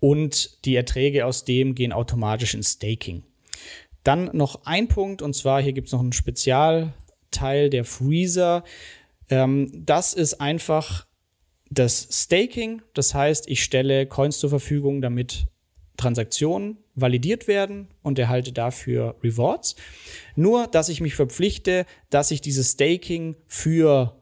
und 0.00 0.64
die 0.64 0.76
Erträge 0.76 1.26
aus 1.26 1.44
dem 1.44 1.74
gehen 1.74 1.92
automatisch 1.92 2.54
in 2.54 2.62
Staking. 2.62 3.22
Dann 4.02 4.30
noch 4.32 4.64
ein 4.64 4.88
Punkt 4.88 5.22
und 5.22 5.34
zwar 5.34 5.62
hier 5.62 5.72
gibt 5.72 5.88
es 5.88 5.92
noch 5.92 6.00
einen 6.00 6.12
Spezialteil 6.12 7.70
der 7.70 7.84
Freezer. 7.84 8.64
Ähm, 9.28 9.70
das 9.86 10.14
ist 10.14 10.40
einfach 10.40 11.06
das 11.70 12.08
Staking. 12.10 12.82
Das 12.94 13.14
heißt, 13.14 13.48
ich 13.48 13.62
stelle 13.62 14.06
Coins 14.06 14.38
zur 14.38 14.50
Verfügung, 14.50 15.02
damit 15.02 15.46
Transaktionen 16.00 16.78
validiert 16.94 17.46
werden 17.46 17.88
und 18.02 18.18
erhalte 18.18 18.52
dafür 18.52 19.16
Rewards. 19.22 19.76
Nur, 20.34 20.66
dass 20.66 20.88
ich 20.88 21.00
mich 21.00 21.14
verpflichte, 21.14 21.84
dass 22.08 22.30
ich 22.30 22.40
dieses 22.40 22.72
Staking 22.72 23.36
für 23.46 24.16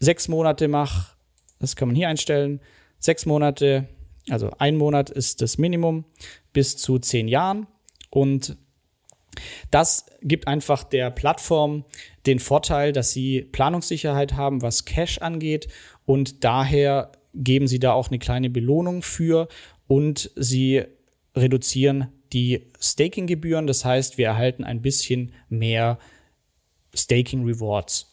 sechs 0.00 0.26
Monate 0.26 0.66
mache. 0.66 1.16
Das 1.60 1.76
kann 1.76 1.88
man 1.88 1.94
hier 1.94 2.08
einstellen. 2.08 2.60
Sechs 2.98 3.24
Monate, 3.24 3.88
also 4.30 4.50
ein 4.58 4.76
Monat 4.76 5.10
ist 5.10 5.42
das 5.42 5.58
Minimum 5.58 6.04
bis 6.52 6.76
zu 6.76 6.98
zehn 6.98 7.28
Jahren. 7.28 7.68
Und 8.10 8.56
das 9.70 10.06
gibt 10.22 10.48
einfach 10.48 10.82
der 10.82 11.10
Plattform 11.10 11.84
den 12.26 12.40
Vorteil, 12.40 12.92
dass 12.92 13.12
sie 13.12 13.42
Planungssicherheit 13.42 14.34
haben, 14.34 14.60
was 14.60 14.84
Cash 14.84 15.18
angeht. 15.18 15.68
Und 16.04 16.42
daher 16.42 17.12
geben 17.32 17.68
sie 17.68 17.78
da 17.78 17.92
auch 17.92 18.08
eine 18.08 18.18
kleine 18.18 18.50
Belohnung 18.50 19.02
für 19.02 19.48
und 19.86 20.30
sie 20.36 20.84
reduzieren 21.34 22.08
die 22.32 22.70
Staking-Gebühren. 22.80 23.66
Das 23.66 23.84
heißt, 23.84 24.18
wir 24.18 24.26
erhalten 24.26 24.64
ein 24.64 24.82
bisschen 24.82 25.32
mehr 25.48 25.98
Staking-Rewards. 26.94 28.10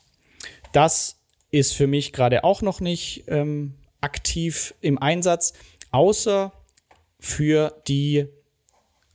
Das 0.73 1.19
ist 1.51 1.73
für 1.73 1.87
mich 1.87 2.13
gerade 2.13 2.43
auch 2.43 2.61
noch 2.61 2.79
nicht 2.79 3.23
ähm, 3.27 3.75
aktiv 4.01 4.73
im 4.81 4.97
Einsatz, 5.01 5.53
außer 5.91 6.53
für 7.19 7.81
die 7.87 8.27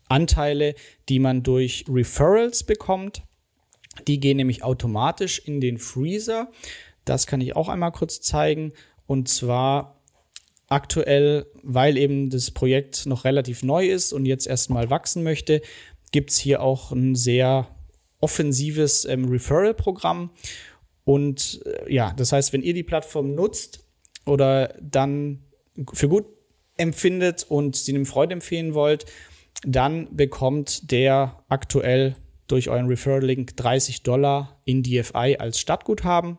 Anteile, 0.08 0.74
die 1.08 1.18
man 1.18 1.42
durch 1.42 1.84
Referrals 1.88 2.64
bekommt. 2.64 3.22
Die 4.06 4.20
gehen 4.20 4.36
nämlich 4.36 4.62
automatisch 4.62 5.38
in 5.38 5.60
den 5.60 5.78
Freezer. 5.78 6.50
Das 7.04 7.26
kann 7.26 7.40
ich 7.40 7.56
auch 7.56 7.68
einmal 7.68 7.92
kurz 7.92 8.20
zeigen. 8.20 8.72
Und 9.06 9.28
zwar 9.28 9.93
aktuell, 10.68 11.46
weil 11.62 11.96
eben 11.96 12.30
das 12.30 12.50
Projekt 12.50 13.06
noch 13.06 13.24
relativ 13.24 13.62
neu 13.62 13.88
ist 13.88 14.12
und 14.12 14.26
jetzt 14.26 14.46
erstmal 14.46 14.90
wachsen 14.90 15.22
möchte, 15.22 15.62
gibt 16.12 16.30
es 16.30 16.38
hier 16.38 16.62
auch 16.62 16.92
ein 16.92 17.14
sehr 17.14 17.68
offensives 18.20 19.04
ähm, 19.04 19.26
Referral-Programm. 19.26 20.30
Und 21.04 21.60
äh, 21.66 21.92
ja, 21.92 22.12
das 22.16 22.32
heißt, 22.32 22.52
wenn 22.52 22.62
ihr 22.62 22.74
die 22.74 22.82
Plattform 22.82 23.34
nutzt 23.34 23.86
oder 24.24 24.74
dann 24.80 25.44
für 25.92 26.08
gut 26.08 26.26
empfindet 26.76 27.44
und 27.48 27.76
sie 27.76 27.92
einem 27.92 28.06
Freund 28.06 28.32
empfehlen 28.32 28.74
wollt, 28.74 29.06
dann 29.66 30.08
bekommt 30.16 30.90
der 30.90 31.42
aktuell 31.48 32.16
durch 32.46 32.68
euren 32.68 32.86
Referral-Link 32.86 33.56
30 33.56 34.02
Dollar 34.02 34.60
in 34.64 34.82
DFI 34.82 35.36
als 35.38 35.58
Stadtguthaben. 35.58 36.38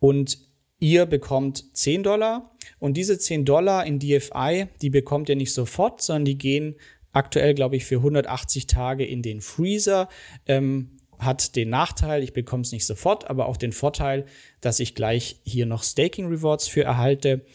Und 0.00 0.38
ihr 0.84 1.06
bekommt 1.06 1.64
10 1.74 2.02
Dollar 2.02 2.50
und 2.78 2.98
diese 2.98 3.18
10 3.18 3.46
Dollar 3.46 3.86
in 3.86 3.98
DFI, 3.98 4.66
die 4.82 4.90
bekommt 4.90 5.30
ihr 5.30 5.36
nicht 5.36 5.54
sofort, 5.54 6.02
sondern 6.02 6.26
die 6.26 6.36
gehen 6.36 6.76
aktuell, 7.14 7.54
glaube 7.54 7.76
ich, 7.76 7.86
für 7.86 7.96
180 7.96 8.66
Tage 8.66 9.06
in 9.06 9.22
den 9.22 9.40
Freezer. 9.40 10.10
Ähm, 10.44 10.90
hat 11.18 11.56
den 11.56 11.70
Nachteil, 11.70 12.22
ich 12.22 12.34
bekomme 12.34 12.64
es 12.64 12.72
nicht 12.72 12.84
sofort, 12.84 13.30
aber 13.30 13.46
auch 13.46 13.56
den 13.56 13.72
Vorteil, 13.72 14.26
dass 14.60 14.78
ich 14.78 14.94
gleich 14.94 15.40
hier 15.44 15.64
noch 15.64 15.82
Staking 15.82 16.26
Rewards 16.26 16.68
für 16.68 16.82
erhalte. 16.82 17.46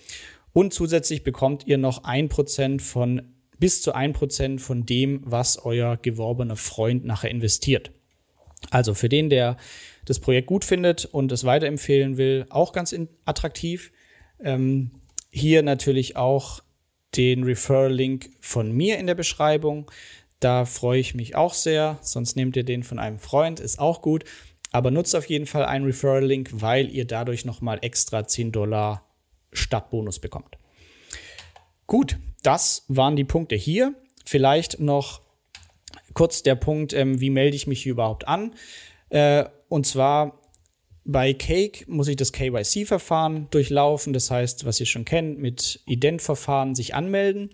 Und 0.51 0.73
zusätzlich 0.73 1.23
bekommt 1.23 1.67
ihr 1.67 1.77
noch 1.77 2.05
1% 2.05 2.81
von 2.81 3.21
bis 3.59 3.83
zu 3.83 3.93
1% 3.93 4.59
von 4.59 4.87
dem, 4.87 5.21
was 5.23 5.63
euer 5.63 5.97
geworbener 5.97 6.55
Freund 6.55 7.05
nachher 7.05 7.29
investiert. 7.29 7.91
Also 8.71 8.95
für 8.95 9.09
den, 9.09 9.29
der 9.29 9.57
das 10.09 10.19
Projekt 10.19 10.47
gut 10.47 10.65
findet 10.65 11.05
und 11.05 11.31
es 11.31 11.43
weiterempfehlen 11.43 12.17
will, 12.17 12.45
auch 12.49 12.73
ganz 12.73 12.95
attraktiv. 13.25 13.91
Ähm, 14.43 14.91
hier 15.29 15.61
natürlich 15.61 16.15
auch 16.15 16.61
den 17.15 17.43
Referral-Link 17.43 18.31
von 18.41 18.71
mir 18.71 18.97
in 18.97 19.05
der 19.05 19.15
Beschreibung. 19.15 19.89
Da 20.39 20.65
freue 20.65 20.99
ich 20.99 21.13
mich 21.13 21.35
auch 21.35 21.53
sehr. 21.53 21.99
Sonst 22.01 22.35
nehmt 22.35 22.55
ihr 22.55 22.63
den 22.63 22.83
von 22.83 22.97
einem 22.97 23.19
Freund, 23.19 23.59
ist 23.59 23.79
auch 23.79 24.01
gut. 24.01 24.23
Aber 24.71 24.89
nutzt 24.89 25.15
auf 25.15 25.25
jeden 25.25 25.45
Fall 25.45 25.65
einen 25.65 25.85
Referral-Link, 25.85 26.49
weil 26.53 26.89
ihr 26.89 27.05
dadurch 27.05 27.45
nochmal 27.45 27.79
extra 27.81 28.27
10 28.27 28.51
Dollar 28.51 29.05
Stadtbonus 29.51 30.19
bekommt. 30.19 30.57
Gut, 31.85 32.17
das 32.41 32.85
waren 32.87 33.15
die 33.15 33.23
Punkte 33.23 33.55
hier. 33.55 33.93
Vielleicht 34.25 34.79
noch 34.79 35.21
kurz 36.13 36.41
der 36.41 36.55
Punkt, 36.55 36.93
ähm, 36.93 37.19
wie 37.19 37.29
melde 37.29 37.55
ich 37.55 37.67
mich 37.67 37.83
hier 37.83 37.91
überhaupt 37.91 38.27
an? 38.27 38.53
Äh, 39.09 39.45
und 39.69 39.85
zwar 39.85 40.39
bei 41.05 41.33
Cake 41.33 41.85
muss 41.87 42.07
ich 42.07 42.17
das 42.17 42.33
KYC-Verfahren 42.33 43.47
durchlaufen, 43.49 44.13
das 44.13 44.29
heißt, 44.29 44.65
was 44.65 44.79
ihr 44.79 44.85
schon 44.85 45.05
kennt, 45.05 45.39
mit 45.39 45.81
Ident-Verfahren 45.87 46.75
sich 46.75 46.93
anmelden. 46.93 47.49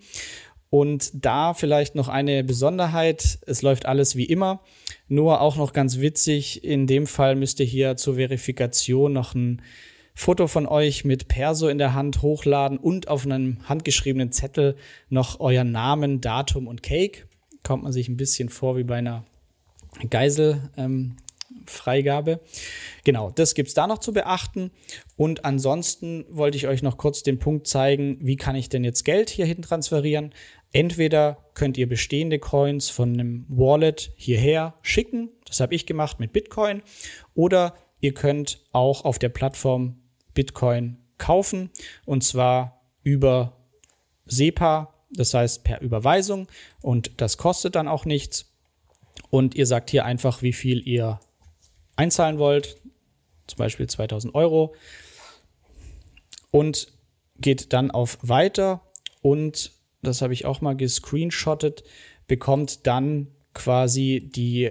Und 0.68 1.24
da 1.24 1.54
vielleicht 1.54 1.94
noch 1.94 2.08
eine 2.08 2.44
Besonderheit, 2.44 3.38
es 3.46 3.62
läuft 3.62 3.86
alles 3.86 4.16
wie 4.16 4.24
immer, 4.24 4.60
nur 5.08 5.40
auch 5.40 5.56
noch 5.56 5.72
ganz 5.72 6.00
witzig, 6.00 6.64
in 6.64 6.86
dem 6.86 7.06
Fall 7.06 7.36
müsst 7.36 7.60
ihr 7.60 7.66
hier 7.66 7.96
zur 7.96 8.16
Verifikation 8.16 9.12
noch 9.12 9.34
ein 9.34 9.62
Foto 10.14 10.48
von 10.48 10.66
euch 10.66 11.04
mit 11.04 11.28
Perso 11.28 11.68
in 11.68 11.78
der 11.78 11.94
Hand 11.94 12.22
hochladen 12.22 12.78
und 12.78 13.08
auf 13.08 13.24
einem 13.24 13.58
handgeschriebenen 13.68 14.32
Zettel 14.32 14.76
noch 15.08 15.40
euer 15.40 15.62
Namen, 15.62 16.20
Datum 16.20 16.66
und 16.66 16.82
Cake. 16.82 17.28
Kommt 17.62 17.84
man 17.84 17.92
sich 17.92 18.08
ein 18.08 18.16
bisschen 18.16 18.48
vor 18.48 18.76
wie 18.76 18.84
bei 18.84 18.96
einer 18.96 19.24
Geisel, 20.10 20.70
ähm, 20.76 21.16
Freigabe. 21.70 22.40
Genau, 23.04 23.30
das 23.30 23.54
gibt 23.54 23.68
es 23.68 23.74
da 23.74 23.86
noch 23.86 23.98
zu 23.98 24.12
beachten. 24.12 24.70
Und 25.16 25.44
ansonsten 25.44 26.24
wollte 26.28 26.56
ich 26.56 26.66
euch 26.66 26.82
noch 26.82 26.96
kurz 26.96 27.22
den 27.22 27.38
Punkt 27.38 27.66
zeigen, 27.66 28.18
wie 28.20 28.36
kann 28.36 28.56
ich 28.56 28.68
denn 28.68 28.84
jetzt 28.84 29.04
Geld 29.04 29.30
hierhin 29.30 29.62
transferieren. 29.62 30.32
Entweder 30.72 31.38
könnt 31.54 31.78
ihr 31.78 31.88
bestehende 31.88 32.38
Coins 32.38 32.90
von 32.90 33.12
einem 33.12 33.46
Wallet 33.48 34.12
hierher 34.16 34.74
schicken, 34.82 35.30
das 35.46 35.60
habe 35.60 35.74
ich 35.74 35.86
gemacht 35.86 36.20
mit 36.20 36.32
Bitcoin, 36.32 36.82
oder 37.34 37.74
ihr 38.00 38.12
könnt 38.12 38.60
auch 38.72 39.04
auf 39.04 39.18
der 39.18 39.30
Plattform 39.30 39.96
Bitcoin 40.34 40.98
kaufen 41.18 41.70
und 42.04 42.24
zwar 42.24 42.82
über 43.02 43.56
SEPA, 44.26 44.92
das 45.10 45.32
heißt 45.32 45.64
per 45.64 45.80
Überweisung 45.80 46.48
und 46.82 47.20
das 47.20 47.38
kostet 47.38 47.74
dann 47.74 47.88
auch 47.88 48.04
nichts. 48.04 48.52
Und 49.30 49.54
ihr 49.54 49.66
sagt 49.66 49.90
hier 49.90 50.04
einfach, 50.04 50.42
wie 50.42 50.52
viel 50.52 50.86
ihr 50.86 51.20
einzahlen 51.96 52.38
wollt, 52.38 52.76
zum 53.46 53.58
Beispiel 53.58 53.86
2000 53.86 54.34
Euro 54.34 54.74
und 56.50 56.88
geht 57.38 57.72
dann 57.72 57.90
auf 57.90 58.18
Weiter 58.22 58.82
und 59.22 59.72
das 60.02 60.22
habe 60.22 60.32
ich 60.32 60.44
auch 60.46 60.60
mal 60.60 60.76
gescreenshottet, 60.76 61.84
bekommt 62.26 62.86
dann 62.86 63.28
quasi 63.54 64.30
die 64.34 64.70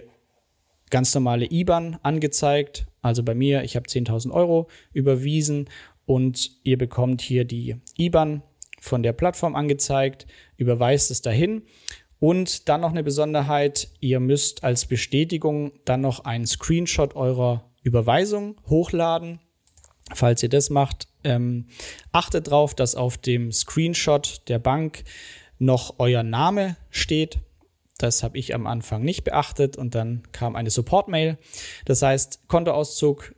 ganz 0.89 1.13
normale 1.13 1.51
IBAN 1.51 1.99
angezeigt. 2.03 2.85
Also 3.01 3.23
bei 3.23 3.35
mir, 3.35 3.63
ich 3.63 3.75
habe 3.75 3.89
10.000 3.89 4.31
Euro 4.31 4.67
überwiesen 4.93 5.69
und 6.05 6.51
ihr 6.63 6.77
bekommt 6.77 7.21
hier 7.21 7.45
die 7.45 7.75
IBAN 7.97 8.43
von 8.79 9.03
der 9.03 9.13
Plattform 9.13 9.55
angezeigt, 9.55 10.27
überweist 10.57 11.11
es 11.11 11.21
dahin 11.21 11.63
und 12.19 12.69
dann 12.69 12.81
noch 12.81 12.91
eine 12.91 13.03
Besonderheit, 13.03 13.89
ihr 13.99 14.19
müsst 14.19 14.63
als 14.63 14.85
Bestätigung 14.85 15.71
dann 15.85 16.01
noch 16.01 16.25
einen 16.25 16.47
Screenshot 16.47 17.15
eurer 17.15 17.69
Überweisung 17.83 18.55
hochladen. 18.67 19.39
Falls 20.13 20.43
ihr 20.43 20.49
das 20.49 20.69
macht, 20.69 21.07
ähm, 21.23 21.67
achtet 22.11 22.47
darauf, 22.47 22.75
dass 22.75 22.95
auf 22.95 23.17
dem 23.17 23.51
Screenshot 23.51 24.41
der 24.47 24.59
Bank 24.59 25.03
noch 25.57 25.95
euer 25.97 26.23
Name 26.23 26.77
steht. 26.89 27.39
Das 27.97 28.23
habe 28.23 28.37
ich 28.37 28.53
am 28.53 28.67
Anfang 28.67 29.03
nicht 29.03 29.23
beachtet 29.23 29.77
und 29.77 29.95
dann 29.95 30.23
kam 30.31 30.55
eine 30.55 30.69
Support-Mail. 30.69 31.37
Das 31.85 32.01
heißt, 32.01 32.47
Kontoauszug 32.47 33.33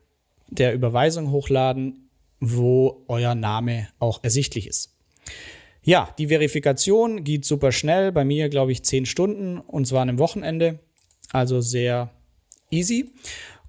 der 0.50 0.74
Überweisung 0.74 1.32
hochladen, 1.32 2.10
wo 2.40 3.04
euer 3.08 3.36
Name 3.36 3.88
auch 4.00 4.24
ersichtlich 4.24 4.68
ist. 4.68 4.96
Ja, 5.88 6.13
die 6.17 6.27
Verifikation 6.27 7.24
geht 7.24 7.46
super 7.46 7.72
schnell. 7.72 8.12
Bei 8.12 8.25
mir, 8.25 8.50
glaube 8.50 8.74
ich, 8.74 8.84
10 8.84 9.06
Stunden 9.06 9.58
und 9.58 9.88
zwar 9.88 10.01
an 10.01 10.10
einem 10.10 10.20
Wochenende. 10.20 10.79
Also 11.32 11.62
sehr 11.62 12.12
easy. 12.70 13.13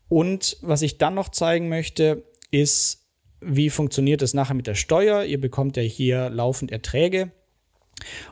Und 0.09 0.57
was 0.61 0.83
ich 0.83 0.99
dann 0.99 1.15
noch 1.15 1.29
zeigen 1.29 1.69
möchte, 1.69 2.25
ist, 2.51 3.07
wie 3.41 3.71
funktioniert 3.71 4.21
es 4.21 4.35
nachher 4.35 4.55
mit 4.55 4.67
der 4.67 4.75
Steuer. 4.75 5.23
Ihr 5.23 5.41
bekommt 5.41 5.77
ja 5.77 5.85
hier 5.85 6.29
laufend 6.29 6.73
Erträge. 6.73 7.31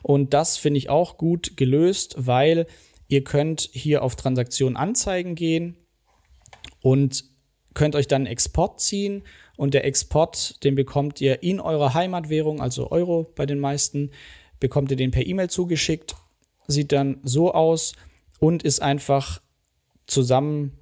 Und 0.03 0.35
das 0.35 0.57
finde 0.57 0.79
ich 0.79 0.91
auch 0.91 1.17
gut 1.17 1.57
gelöst, 1.57 2.17
weil 2.19 2.67
ihr 3.07 3.23
könnt 3.23 3.71
hier 3.73 4.03
auf 4.03 4.17
Transaktionen 4.17 4.77
anzeigen 4.77 5.37
gehen 5.37 5.77
und 6.83 7.23
könnt 7.73 7.95
euch 7.95 8.09
dann 8.09 8.27
Export 8.27 8.81
ziehen 8.81 9.23
und 9.57 9.75
der 9.75 9.85
Export, 9.85 10.63
den 10.65 10.75
bekommt 10.75 11.21
ihr 11.21 11.43
in 11.43 11.61
eurer 11.61 11.95
Heimatwährung, 11.95 12.61
also 12.61 12.91
Euro 12.91 13.33
bei 13.35 13.47
den 13.47 13.59
meisten, 13.59 14.11
bekommt 14.61 14.91
ihr 14.91 14.97
den 14.97 15.11
per 15.11 15.27
E-Mail 15.27 15.51
zugeschickt, 15.51 16.17
sieht 16.67 16.93
dann 16.93 17.21
so 17.23 17.53
aus 17.53 17.95
und 18.39 18.63
ist 18.63 18.81
einfach 18.81 19.41
zusammen 20.07 20.79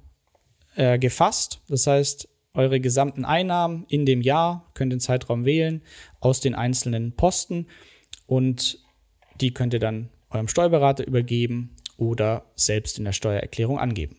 äh. 0.75 0.99
Das 0.99 1.87
heißt, 1.87 2.27
eure 2.53 2.79
gesamten 2.79 3.25
Einnahmen 3.25 3.85
in 3.89 4.05
dem 4.05 4.21
Jahr, 4.21 4.69
könnt 4.73 4.91
den 4.91 4.99
Zeitraum 4.99 5.45
wählen 5.45 5.81
aus 6.19 6.39
den 6.39 6.55
einzelnen 6.55 7.13
Posten 7.13 7.67
und 8.27 8.79
die 9.41 9.53
könnt 9.53 9.73
ihr 9.73 9.79
dann 9.79 10.09
eurem 10.29 10.47
Steuerberater 10.47 11.05
übergeben 11.05 11.75
oder 11.97 12.45
selbst 12.55 12.97
in 12.97 13.05
der 13.05 13.13
Steuererklärung 13.13 13.79
angeben. 13.79 14.17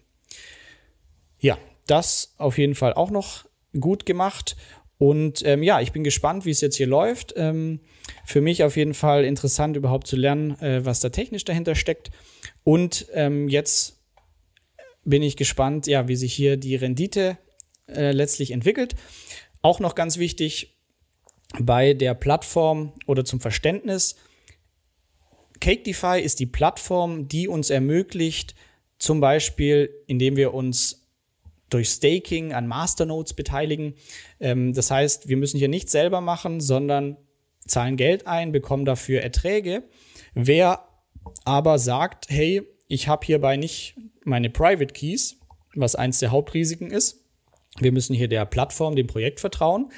Ja, 1.38 1.58
das 1.86 2.34
auf 2.38 2.58
jeden 2.58 2.75
Fall 2.75 2.94
auch 2.94 3.10
noch 3.10 3.46
gut 3.80 4.06
gemacht. 4.06 4.56
Und 4.99 5.45
ähm, 5.45 5.62
ja, 5.62 5.80
ich 5.80 5.92
bin 5.92 6.04
gespannt, 6.04 6.45
wie 6.45 6.50
es 6.50 6.61
jetzt 6.61 6.76
hier 6.76 6.87
läuft. 6.87 7.35
Ähm, 7.37 7.80
für 8.25 8.40
mich 8.40 8.64
auf 8.64 8.76
jeden 8.76 8.95
Fall 8.95 9.25
interessant, 9.25 9.76
überhaupt 9.76 10.06
zu 10.06 10.16
lernen, 10.16 10.59
äh, 10.61 10.85
was 10.85 11.00
da 11.00 11.11
technisch 11.11 11.45
dahinter 11.45 11.75
steckt. 11.75 12.11
Und 12.64 13.06
ähm, 13.12 13.49
jetzt 13.49 14.00
bin 15.04 15.23
ich 15.23 15.37
gespannt, 15.37 15.86
ja, 15.86 16.08
wie 16.08 16.17
sich 16.17 16.32
hier 16.32 16.56
die 16.56 16.76
Rendite 16.76 17.39
äh, 17.89 18.12
letztlich 18.12 18.50
entwickelt. 18.50 18.97
Auch 19.62 19.80
noch 19.80 19.95
ganz 19.95 20.19
wichtig 20.19 20.76
bei 21.60 21.95
der 21.95 22.15
Plattform 22.15 22.93
oder 23.06 23.25
zum 23.25 23.41
Verständnis. 23.41 24.17
CakeDeFi 25.60 26.21
ist 26.21 26.41
die 26.41 26.47
Plattform, 26.47 27.28
die 27.28 27.49
uns 27.49 27.71
ermöglicht, 27.71 28.54
zum 28.99 29.21
Beispiel, 29.21 29.91
indem 30.06 30.36
wir 30.36 30.54
uns 30.54 31.05
durch 31.70 31.88
Staking 31.88 32.52
an 32.52 32.66
Masternodes 32.66 33.34
beteiligen. 33.34 33.94
Ähm, 34.40 34.72
das 34.72 34.90
heißt, 34.90 35.28
wir 35.28 35.36
müssen 35.36 35.58
hier 35.58 35.68
nichts 35.68 35.92
selber 35.92 36.20
machen, 36.20 36.60
sondern 36.60 37.16
zahlen 37.66 37.96
Geld 37.96 38.26
ein, 38.26 38.52
bekommen 38.52 38.84
dafür 38.84 39.22
Erträge. 39.22 39.84
Wer 40.34 40.88
aber 41.44 41.78
sagt, 41.78 42.26
hey, 42.28 42.62
ich 42.88 43.08
habe 43.08 43.26
hierbei 43.26 43.56
nicht 43.56 43.96
meine 44.24 44.50
Private 44.50 44.92
Keys, 44.92 45.36
was 45.74 45.96
eins 45.96 46.20
der 46.20 46.30
Hauptrisiken 46.30 46.90
ist, 46.90 47.26
wir 47.78 47.92
müssen 47.92 48.14
hier 48.14 48.28
der 48.28 48.46
Plattform, 48.46 48.96
dem 48.96 49.06
Projekt 49.06 49.40
vertrauen. 49.40 49.92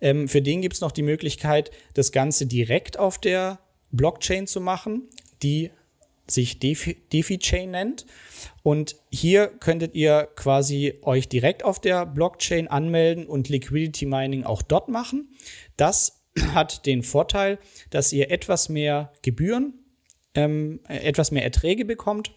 Ähm, 0.00 0.28
für 0.28 0.42
den 0.42 0.60
gibt 0.60 0.74
es 0.74 0.80
noch 0.80 0.92
die 0.92 1.02
Möglichkeit, 1.02 1.70
das 1.94 2.12
Ganze 2.12 2.46
direkt 2.46 2.98
auf 2.98 3.18
der 3.18 3.58
Blockchain 3.90 4.46
zu 4.46 4.60
machen, 4.60 5.08
die 5.42 5.70
sich 6.26 6.58
DeFi-Chain 6.58 7.70
nennt. 7.70 8.06
Und 8.62 8.96
hier 9.10 9.48
könntet 9.48 9.94
ihr 9.94 10.28
quasi 10.36 10.98
euch 11.02 11.28
direkt 11.28 11.64
auf 11.64 11.80
der 11.80 12.06
Blockchain 12.06 12.68
anmelden 12.68 13.26
und 13.26 13.48
Liquidity 13.48 14.06
Mining 14.06 14.44
auch 14.44 14.62
dort 14.62 14.88
machen. 14.88 15.34
Das 15.76 16.24
hat 16.54 16.86
den 16.86 17.02
Vorteil, 17.02 17.58
dass 17.90 18.12
ihr 18.12 18.30
etwas 18.30 18.68
mehr 18.68 19.12
Gebühren, 19.22 19.74
ähm, 20.34 20.80
etwas 20.88 21.30
mehr 21.30 21.44
Erträge 21.44 21.84
bekommt. 21.84 22.32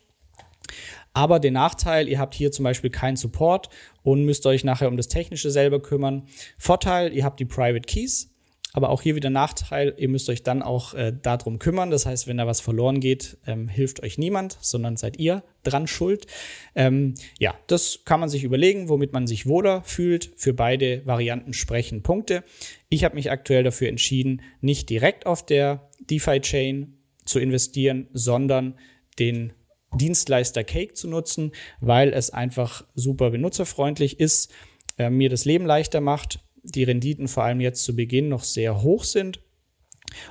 Aber 1.13 1.39
den 1.39 1.53
Nachteil, 1.53 2.07
ihr 2.07 2.19
habt 2.19 2.35
hier 2.35 2.51
zum 2.51 2.63
Beispiel 2.63 2.91
keinen 2.91 3.15
Support 3.15 3.69
und 4.03 4.23
müsst 4.23 4.45
euch 4.45 4.63
nachher 4.63 4.87
um 4.87 4.97
das 4.97 5.07
Technische 5.07 5.49
selber 5.49 5.81
kümmern. 5.81 6.27
Vorteil, 6.59 7.11
ihr 7.13 7.23
habt 7.23 7.39
die 7.39 7.45
Private 7.45 7.87
Keys. 7.87 8.29
Aber 8.77 8.91
auch 8.91 9.01
hier 9.01 9.15
wieder 9.15 9.31
Nachteil, 9.31 9.95
ihr 9.97 10.07
müsst 10.07 10.29
euch 10.29 10.43
dann 10.43 10.61
auch 10.61 10.93
äh, 10.93 11.11
darum 11.19 11.57
kümmern. 11.57 11.89
Das 11.89 12.05
heißt, 12.05 12.27
wenn 12.27 12.37
da 12.37 12.45
was 12.45 12.61
verloren 12.61 12.99
geht, 12.99 13.39
ähm, 13.47 13.67
hilft 13.67 14.03
euch 14.03 14.19
niemand, 14.19 14.55
sondern 14.61 14.97
seid 14.97 15.17
ihr 15.17 15.41
dran 15.63 15.87
schuld. 15.87 16.27
Ähm, 16.75 17.15
ja, 17.39 17.55
das 17.65 18.01
kann 18.05 18.19
man 18.19 18.29
sich 18.29 18.43
überlegen, 18.43 18.87
womit 18.87 19.13
man 19.13 19.25
sich 19.25 19.47
wohler 19.47 19.81
fühlt. 19.81 20.31
Für 20.35 20.53
beide 20.53 21.03
Varianten 21.07 21.53
sprechen 21.53 22.03
Punkte. 22.03 22.43
Ich 22.87 23.03
habe 23.03 23.15
mich 23.15 23.31
aktuell 23.31 23.63
dafür 23.63 23.89
entschieden, 23.89 24.43
nicht 24.61 24.91
direkt 24.91 25.25
auf 25.25 25.43
der 25.43 25.89
DeFi-Chain 26.01 26.99
zu 27.25 27.39
investieren, 27.39 28.09
sondern 28.13 28.77
den 29.17 29.53
Dienstleister 29.95 30.63
Cake 30.63 30.93
zu 30.93 31.07
nutzen, 31.07 31.51
weil 31.81 32.13
es 32.13 32.29
einfach 32.29 32.85
super 32.93 33.31
benutzerfreundlich 33.31 34.19
ist, 34.19 34.53
äh, 34.99 35.09
mir 35.09 35.31
das 35.31 35.45
Leben 35.45 35.65
leichter 35.65 35.99
macht 35.99 36.41
die 36.67 36.83
Renditen 36.83 37.27
vor 37.27 37.43
allem 37.43 37.61
jetzt 37.61 37.83
zu 37.83 37.95
Beginn 37.95 38.29
noch 38.29 38.43
sehr 38.43 38.81
hoch 38.81 39.03
sind. 39.03 39.39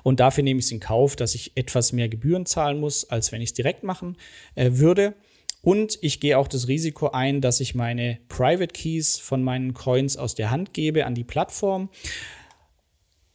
Und 0.02 0.20
dafür 0.20 0.42
nehme 0.42 0.60
ich 0.60 0.66
es 0.66 0.72
in 0.72 0.80
Kauf, 0.80 1.16
dass 1.16 1.34
ich 1.34 1.56
etwas 1.56 1.92
mehr 1.92 2.08
Gebühren 2.08 2.46
zahlen 2.46 2.80
muss, 2.80 3.08
als 3.08 3.32
wenn 3.32 3.42
ich 3.42 3.50
es 3.50 3.54
direkt 3.54 3.82
machen 3.82 4.16
äh, 4.54 4.72
würde. 4.72 5.14
Und 5.62 5.98
ich 6.00 6.20
gehe 6.20 6.38
auch 6.38 6.48
das 6.48 6.68
Risiko 6.68 7.10
ein, 7.10 7.40
dass 7.40 7.60
ich 7.60 7.74
meine 7.74 8.18
Private 8.28 8.72
Keys 8.72 9.18
von 9.18 9.42
meinen 9.42 9.74
Coins 9.74 10.16
aus 10.16 10.34
der 10.34 10.50
Hand 10.50 10.72
gebe 10.72 11.06
an 11.06 11.14
die 11.14 11.24
Plattform. 11.24 11.90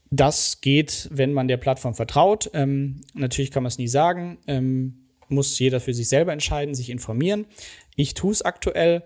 Das 0.09 0.61
geht, 0.61 1.09
wenn 1.11 1.33
man 1.33 1.47
der 1.47 1.57
Plattform 1.57 1.93
vertraut. 1.93 2.49
Ähm, 2.53 3.01
natürlich 3.13 3.51
kann 3.51 3.63
man 3.63 3.67
es 3.69 3.77
nie 3.77 3.87
sagen. 3.87 4.37
Ähm, 4.47 5.01
muss 5.27 5.57
jeder 5.59 5.79
für 5.79 5.93
sich 5.93 6.09
selber 6.09 6.33
entscheiden, 6.33 6.75
sich 6.75 6.89
informieren. 6.89 7.45
Ich 7.95 8.13
tue 8.13 8.31
es 8.31 8.41
aktuell 8.41 9.03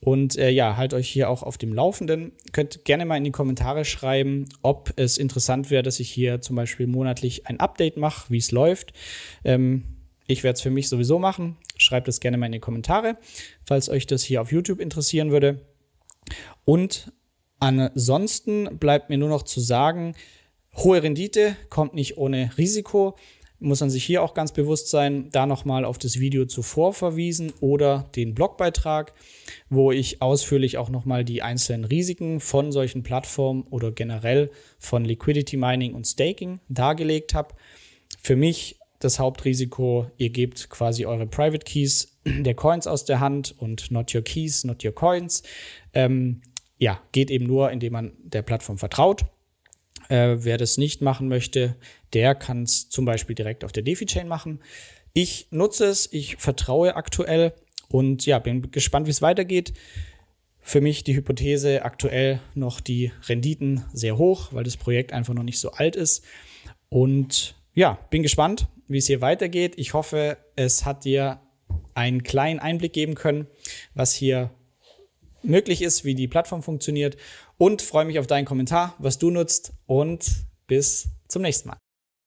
und 0.00 0.38
äh, 0.38 0.50
ja, 0.50 0.76
halt 0.76 0.94
euch 0.94 1.08
hier 1.08 1.28
auch 1.28 1.42
auf 1.42 1.58
dem 1.58 1.72
Laufenden. 1.72 2.32
Könnt 2.52 2.84
gerne 2.84 3.04
mal 3.04 3.16
in 3.16 3.24
die 3.24 3.32
Kommentare 3.32 3.84
schreiben, 3.84 4.46
ob 4.62 4.92
es 4.96 5.18
interessant 5.18 5.70
wäre, 5.70 5.82
dass 5.82 5.98
ich 5.98 6.10
hier 6.10 6.40
zum 6.40 6.56
Beispiel 6.56 6.86
monatlich 6.86 7.46
ein 7.46 7.58
Update 7.58 7.96
mache, 7.96 8.30
wie 8.30 8.38
es 8.38 8.52
läuft. 8.52 8.92
Ähm, 9.44 9.84
ich 10.26 10.44
werde 10.44 10.56
es 10.56 10.62
für 10.62 10.70
mich 10.70 10.88
sowieso 10.88 11.18
machen. 11.18 11.56
Schreibt 11.76 12.06
es 12.06 12.20
gerne 12.20 12.36
mal 12.36 12.46
in 12.46 12.52
die 12.52 12.60
Kommentare, 12.60 13.16
falls 13.64 13.88
euch 13.88 14.06
das 14.06 14.22
hier 14.22 14.40
auf 14.40 14.52
YouTube 14.52 14.80
interessieren 14.80 15.30
würde. 15.30 15.66
Und 16.64 17.12
ansonsten 17.58 18.78
bleibt 18.78 19.10
mir 19.10 19.18
nur 19.18 19.30
noch 19.30 19.42
zu 19.42 19.60
sagen, 19.60 20.14
hohe 20.76 21.02
Rendite 21.02 21.56
kommt 21.70 21.94
nicht 21.94 22.18
ohne 22.18 22.50
Risiko 22.56 23.16
muss 23.60 23.80
man 23.80 23.90
sich 23.90 24.04
hier 24.04 24.22
auch 24.22 24.34
ganz 24.34 24.52
bewusst 24.52 24.88
sein, 24.88 25.30
da 25.32 25.46
nochmal 25.46 25.84
auf 25.84 25.98
das 25.98 26.20
Video 26.20 26.44
zuvor 26.44 26.92
verwiesen 26.92 27.52
oder 27.60 28.08
den 28.14 28.34
Blogbeitrag, 28.34 29.12
wo 29.68 29.90
ich 29.90 30.22
ausführlich 30.22 30.78
auch 30.78 30.90
nochmal 30.90 31.24
die 31.24 31.42
einzelnen 31.42 31.84
Risiken 31.84 32.40
von 32.40 32.70
solchen 32.70 33.02
Plattformen 33.02 33.64
oder 33.70 33.90
generell 33.90 34.50
von 34.78 35.04
Liquidity 35.04 35.56
Mining 35.56 35.94
und 35.94 36.06
Staking 36.06 36.60
dargelegt 36.68 37.34
habe. 37.34 37.54
Für 38.22 38.36
mich 38.36 38.76
das 39.00 39.18
Hauptrisiko, 39.18 40.10
ihr 40.16 40.30
gebt 40.30 40.70
quasi 40.70 41.06
eure 41.06 41.26
Private 41.26 41.64
Keys 41.64 42.18
der 42.24 42.54
Coins 42.54 42.86
aus 42.86 43.04
der 43.04 43.20
Hand 43.20 43.54
und 43.58 43.90
not 43.90 44.14
your 44.14 44.22
keys, 44.22 44.64
not 44.64 44.84
your 44.84 44.94
coins. 44.94 45.42
Ähm, 45.94 46.42
ja, 46.78 47.00
geht 47.12 47.30
eben 47.30 47.46
nur, 47.46 47.70
indem 47.70 47.92
man 47.92 48.12
der 48.22 48.42
Plattform 48.42 48.78
vertraut. 48.78 49.24
Äh, 50.08 50.36
wer 50.38 50.56
das 50.56 50.78
nicht 50.78 51.02
machen 51.02 51.28
möchte, 51.28 51.76
der 52.12 52.34
kann 52.34 52.62
es 52.62 52.88
zum 52.88 53.04
Beispiel 53.04 53.34
direkt 53.34 53.64
auf 53.64 53.72
der 53.72 53.82
DeFi-Chain 53.82 54.26
machen. 54.26 54.60
Ich 55.12 55.48
nutze 55.50 55.86
es, 55.86 56.12
ich 56.12 56.36
vertraue 56.36 56.96
aktuell 56.96 57.52
und 57.88 58.26
ja, 58.26 58.38
bin 58.38 58.70
gespannt, 58.70 59.06
wie 59.06 59.10
es 59.10 59.22
weitergeht. 59.22 59.72
Für 60.60 60.80
mich 60.80 61.04
die 61.04 61.14
Hypothese 61.14 61.82
aktuell 61.84 62.40
noch 62.54 62.80
die 62.80 63.12
Renditen 63.26 63.84
sehr 63.92 64.18
hoch, 64.18 64.52
weil 64.52 64.64
das 64.64 64.76
Projekt 64.76 65.12
einfach 65.12 65.34
noch 65.34 65.42
nicht 65.42 65.58
so 65.58 65.72
alt 65.72 65.96
ist. 65.96 66.24
Und 66.90 67.54
ja, 67.74 67.98
bin 68.10 68.22
gespannt, 68.22 68.68
wie 68.86 68.98
es 68.98 69.06
hier 69.06 69.20
weitergeht. 69.20 69.74
Ich 69.76 69.94
hoffe, 69.94 70.36
es 70.56 70.84
hat 70.84 71.04
dir 71.04 71.40
einen 71.94 72.22
kleinen 72.22 72.60
Einblick 72.60 72.92
geben 72.92 73.14
können, 73.14 73.46
was 73.94 74.14
hier 74.14 74.50
möglich 75.42 75.82
ist, 75.82 76.04
wie 76.04 76.14
die 76.14 76.28
Plattform 76.28 76.62
funktioniert 76.62 77.16
und 77.56 77.82
freue 77.82 78.04
mich 78.04 78.18
auf 78.18 78.26
deinen 78.26 78.44
Kommentar, 78.44 78.94
was 78.98 79.18
du 79.18 79.30
nutzt 79.30 79.72
und 79.86 80.26
bis 80.66 81.08
zum 81.28 81.42
nächsten 81.42 81.68
Mal. 81.68 81.78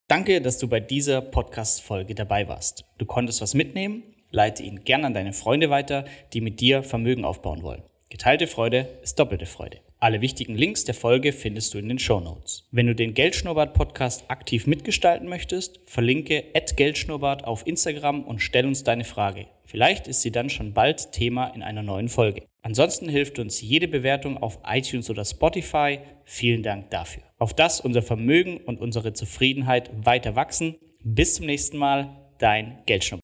Danke, 0.07 0.41
dass 0.41 0.57
du 0.57 0.67
bei 0.67 0.79
dieser 0.79 1.21
Podcast-Folge 1.21 2.15
dabei 2.15 2.47
warst. 2.47 2.83
Du 2.97 3.05
konntest 3.05 3.41
was 3.41 3.53
mitnehmen, 3.53 4.03
leite 4.29 4.63
ihn 4.63 4.83
gern 4.83 5.05
an 5.05 5.13
deine 5.13 5.33
Freunde 5.33 5.69
weiter, 5.69 6.05
die 6.33 6.41
mit 6.41 6.59
dir 6.59 6.83
Vermögen 6.83 7.23
aufbauen 7.23 7.63
wollen. 7.63 7.83
Geteilte 8.09 8.47
Freude 8.47 8.89
ist 9.03 9.17
doppelte 9.19 9.45
Freude. 9.45 9.79
Alle 9.99 10.19
wichtigen 10.19 10.55
Links 10.55 10.83
der 10.83 10.95
Folge 10.95 11.31
findest 11.31 11.73
du 11.73 11.77
in 11.77 11.87
den 11.87 11.99
Show 11.99 12.19
Notes. 12.19 12.67
Wenn 12.71 12.87
du 12.87 12.93
den 12.93 13.13
Geldschnurrbart 13.13 13.73
Podcast 13.73 14.25
aktiv 14.29 14.67
mitgestalten 14.67 15.29
möchtest, 15.29 15.79
verlinke 15.85 16.43
@geldschnurrbart 16.75 17.45
auf 17.45 17.65
Instagram 17.65 18.23
und 18.23 18.39
stell 18.39 18.65
uns 18.65 18.83
deine 18.83 19.05
Frage. 19.05 19.45
Vielleicht 19.63 20.07
ist 20.09 20.23
sie 20.23 20.31
dann 20.31 20.49
schon 20.49 20.73
bald 20.73 21.13
Thema 21.13 21.47
in 21.55 21.63
einer 21.63 21.83
neuen 21.83 22.09
Folge. 22.09 22.43
Ansonsten 22.63 23.09
hilft 23.09 23.39
uns 23.39 23.61
jede 23.61 23.87
Bewertung 23.87 24.37
auf 24.37 24.59
iTunes 24.65 25.09
oder 25.09 25.25
Spotify. 25.25 25.99
Vielen 26.25 26.61
Dank 26.61 26.91
dafür. 26.91 27.23
Auf 27.39 27.55
das 27.55 27.81
unser 27.81 28.03
Vermögen 28.03 28.57
und 28.57 28.79
unsere 28.79 29.13
Zufriedenheit 29.13 29.89
weiter 30.05 30.35
wachsen. 30.35 30.75
Bis 31.03 31.35
zum 31.35 31.47
nächsten 31.47 31.77
Mal, 31.77 32.15
dein 32.37 32.83
Geldschnurrbart. 32.85 33.19